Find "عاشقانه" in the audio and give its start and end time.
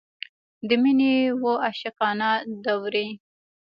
1.65-2.29